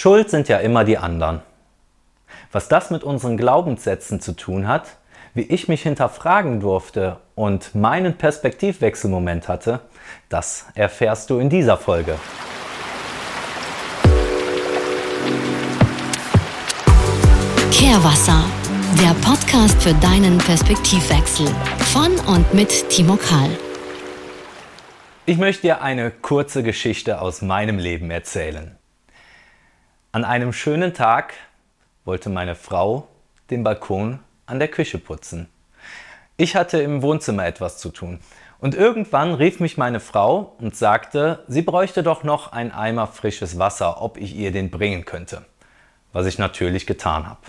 [0.00, 1.42] Schuld sind ja immer die anderen.
[2.52, 4.90] Was das mit unseren Glaubenssätzen zu tun hat,
[5.34, 9.80] wie ich mich hinterfragen durfte und meinen Perspektivwechselmoment hatte,
[10.28, 12.14] das erfährst du in dieser Folge.
[17.72, 18.44] Kehrwasser,
[19.02, 21.48] der Podcast für deinen Perspektivwechsel
[21.92, 23.50] von und mit Timo Kahl.
[25.26, 28.77] Ich möchte dir eine kurze Geschichte aus meinem Leben erzählen.
[30.10, 31.34] An einem schönen Tag
[32.06, 33.06] wollte meine Frau
[33.50, 35.50] den Balkon an der Küche putzen.
[36.38, 38.18] Ich hatte im Wohnzimmer etwas zu tun.
[38.58, 43.58] Und irgendwann rief mich meine Frau und sagte, sie bräuchte doch noch ein Eimer frisches
[43.58, 45.44] Wasser, ob ich ihr den bringen könnte.
[46.14, 47.42] Was ich natürlich getan habe.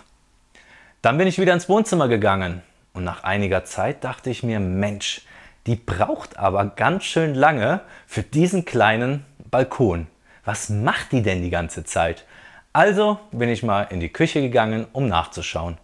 [1.01, 5.21] Dann bin ich wieder ins Wohnzimmer gegangen und nach einiger Zeit dachte ich mir, Mensch,
[5.65, 10.07] die braucht aber ganz schön lange für diesen kleinen Balkon.
[10.43, 12.25] Was macht die denn die ganze Zeit?
[12.71, 15.77] Also bin ich mal in die Küche gegangen, um nachzuschauen.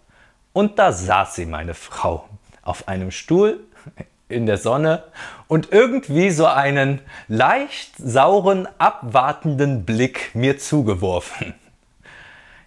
[0.54, 2.30] Und da saß sie, meine Frau,
[2.62, 3.60] auf einem Stuhl
[4.30, 5.04] in der Sonne
[5.48, 11.56] und irgendwie so einen leicht sauren, abwartenden Blick mir zugeworfen.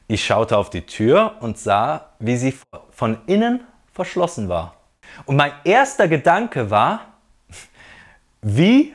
[0.09, 2.59] Ich schaute auf die Tür und sah, wie sie
[2.91, 3.61] von innen
[3.93, 4.75] verschlossen war.
[5.27, 7.07] Und mein erster Gedanke war,
[8.43, 8.95] wie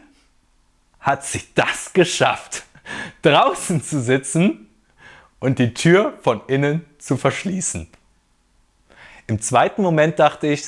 [0.99, 2.63] hat sie das geschafft,
[3.21, 4.69] draußen zu sitzen
[5.43, 7.89] und die Tür von innen zu verschließen?
[9.27, 10.63] Im zweiten Moment dachte ich,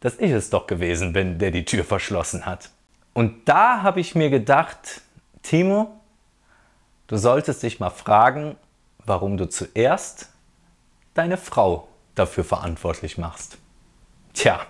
[0.00, 2.70] dass ich es doch gewesen bin, der die Tür verschlossen hat.
[3.12, 5.02] Und da habe ich mir gedacht,
[5.42, 6.00] Timo,
[7.06, 8.56] du solltest dich mal fragen,
[8.98, 10.30] warum du zuerst
[11.14, 11.86] deine Frau
[12.16, 13.58] dafür verantwortlich machst.
[14.34, 14.60] Tja,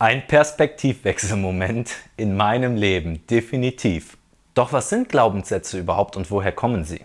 [0.00, 4.16] ein Perspektivwechselmoment in meinem Leben, definitiv.
[4.54, 7.04] Doch was sind Glaubenssätze überhaupt und woher kommen sie?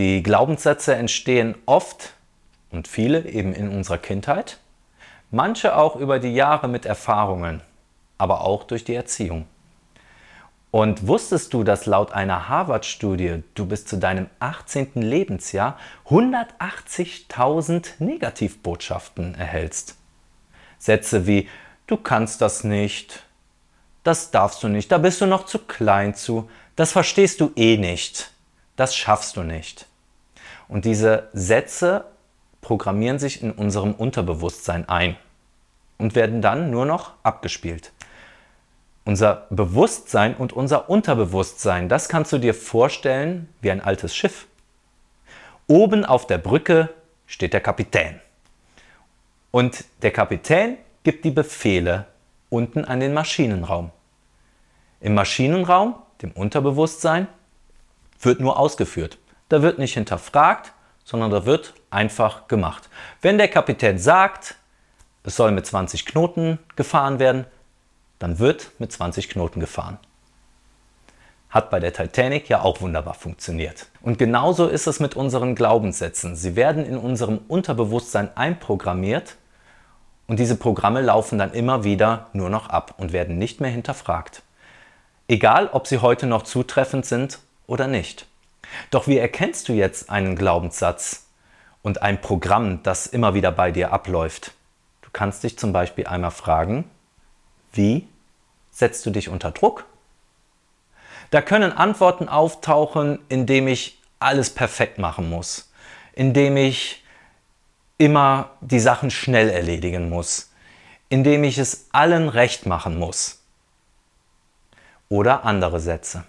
[0.00, 2.14] Die Glaubenssätze entstehen oft
[2.70, 4.56] und viele eben in unserer Kindheit,
[5.30, 7.60] manche auch über die Jahre mit Erfahrungen,
[8.16, 9.44] aber auch durch die Erziehung.
[10.70, 14.92] Und wusstest du, dass laut einer Harvard-Studie du bis zu deinem 18.
[14.94, 15.78] Lebensjahr
[16.08, 19.96] 180.000 Negativbotschaften erhältst?
[20.78, 21.46] Sätze wie
[21.86, 23.22] du kannst das nicht,
[24.02, 27.76] das darfst du nicht, da bist du noch zu klein zu, das verstehst du eh
[27.76, 28.30] nicht,
[28.76, 29.89] das schaffst du nicht.
[30.68, 32.04] Und diese Sätze
[32.60, 35.16] programmieren sich in unserem Unterbewusstsein ein
[35.98, 37.92] und werden dann nur noch abgespielt.
[39.04, 44.46] Unser Bewusstsein und unser Unterbewusstsein, das kannst du dir vorstellen wie ein altes Schiff.
[45.66, 46.90] Oben auf der Brücke
[47.26, 48.20] steht der Kapitän.
[49.50, 52.06] Und der Kapitän gibt die Befehle
[52.50, 53.90] unten an den Maschinenraum.
[55.00, 57.26] Im Maschinenraum, dem Unterbewusstsein,
[58.20, 59.18] wird nur ausgeführt.
[59.50, 60.72] Da wird nicht hinterfragt,
[61.04, 62.88] sondern da wird einfach gemacht.
[63.20, 64.54] Wenn der Kapitän sagt,
[65.24, 67.44] es soll mit 20 Knoten gefahren werden,
[68.20, 69.98] dann wird mit 20 Knoten gefahren.
[71.48, 73.86] Hat bei der Titanic ja auch wunderbar funktioniert.
[74.02, 76.36] Und genauso ist es mit unseren Glaubenssätzen.
[76.36, 79.34] Sie werden in unserem Unterbewusstsein einprogrammiert
[80.28, 84.42] und diese Programme laufen dann immer wieder nur noch ab und werden nicht mehr hinterfragt.
[85.26, 88.29] Egal, ob sie heute noch zutreffend sind oder nicht.
[88.90, 91.26] Doch wie erkennst du jetzt einen Glaubenssatz
[91.82, 94.52] und ein Programm, das immer wieder bei dir abläuft?
[95.02, 96.90] Du kannst dich zum Beispiel einmal fragen,
[97.72, 98.06] wie
[98.70, 99.84] setzt du dich unter Druck?
[101.30, 105.72] Da können Antworten auftauchen, indem ich alles perfekt machen muss,
[106.12, 107.04] indem ich
[107.98, 110.50] immer die Sachen schnell erledigen muss,
[111.08, 113.42] indem ich es allen recht machen muss.
[115.08, 116.24] Oder andere Sätze.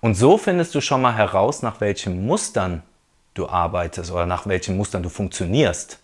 [0.00, 2.82] Und so findest du schon mal heraus, nach welchen Mustern
[3.34, 5.98] du arbeitest oder nach welchen Mustern du funktionierst.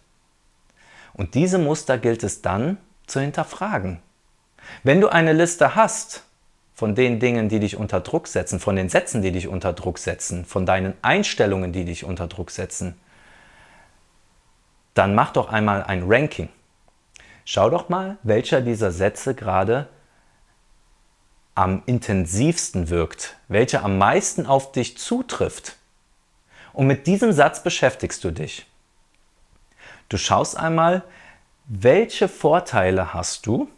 [1.12, 4.00] Und diese Muster gilt es dann zu hinterfragen.
[4.82, 6.24] Wenn du eine Liste hast
[6.74, 9.98] von den Dingen, die dich unter Druck setzen, von den Sätzen, die dich unter Druck
[9.98, 12.98] setzen, von deinen Einstellungen, die dich unter Druck setzen,
[14.94, 16.48] dann mach doch einmal ein Ranking.
[17.44, 19.88] Schau doch mal, welcher dieser Sätze gerade
[21.60, 25.76] am intensivsten wirkt, welcher am meisten auf dich zutrifft.
[26.72, 28.64] Und mit diesem Satz beschäftigst du dich.
[30.08, 31.02] Du schaust einmal,
[31.66, 33.68] welche Vorteile hast du,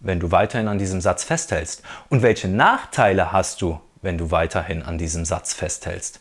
[0.00, 1.84] wenn du weiterhin an diesem Satz festhältst?
[2.08, 6.18] Und welche Nachteile hast du, wenn du weiterhin an diesem Satz festhältst?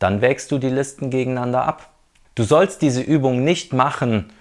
[0.00, 1.90] Dann wägst du die Listen gegeneinander ab.
[2.34, 4.32] Du sollst diese Übung nicht machen,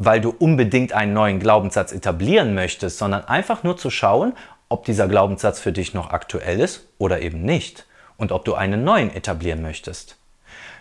[0.00, 4.32] weil du unbedingt einen neuen Glaubenssatz etablieren möchtest, sondern einfach nur zu schauen,
[4.70, 7.86] ob dieser Glaubenssatz für dich noch aktuell ist oder eben nicht.
[8.16, 10.18] und ob du einen neuen etablieren möchtest.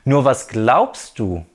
[0.03, 1.45] Nur was glaubst du,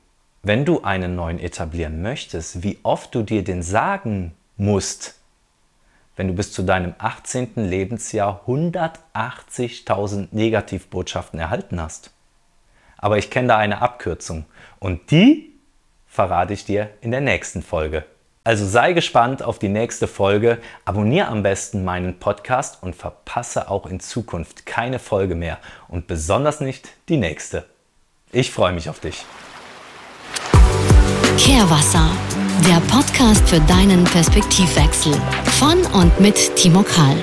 [0.43, 5.21] wenn du einen neuen etablieren möchtest, wie oft du dir den sagen musst,
[6.17, 7.51] wenn du bis zu deinem 18.
[7.57, 12.13] Lebensjahr 180.000 Negativbotschaften erhalten hast?
[12.97, 14.47] Aber ich kenne da eine Abkürzung
[14.81, 15.54] und die
[16.15, 18.05] verrate ich dir in der nächsten Folge.
[18.45, 23.87] Also sei gespannt auf die nächste Folge, abonniere am besten meinen Podcast und verpasse auch
[23.87, 25.59] in Zukunft keine Folge mehr
[25.89, 27.65] und besonders nicht die nächste.
[28.31, 29.25] Ich freue mich auf dich.
[31.37, 32.09] Kehrwasser,
[32.69, 35.15] der Podcast für deinen Perspektivwechsel
[35.59, 37.17] von und mit Timo Kahl.